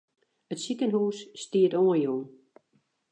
It 0.53 0.59
sikehús 0.63 1.17
stiet 1.41 1.73
oanjûn. 1.81 2.23